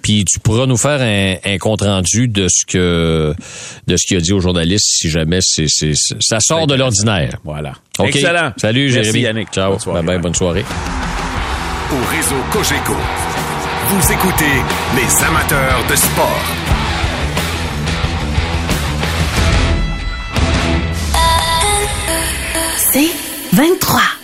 [0.00, 3.34] Puis tu pourras nous faire un, un compte rendu de ce que
[3.88, 6.76] de ce qu'il a dit aux journalistes si jamais c'est, c'est- c'est- ça sort de
[6.76, 7.38] l'ordinaire.
[7.42, 7.72] Voilà.
[7.98, 8.06] OK?
[8.14, 8.52] Excellent.
[8.58, 9.20] Salut Merci, Jérémy.
[9.24, 9.48] Yannick.
[9.52, 9.70] Ciao.
[9.72, 10.02] Bonne soirée.
[10.02, 10.64] Bye bye, bonne soirée.
[11.90, 12.94] Au réseau Cogeco,
[13.88, 14.44] vous écoutez
[14.94, 16.42] les amateurs de sport.
[23.52, 24.21] Vingt-trois.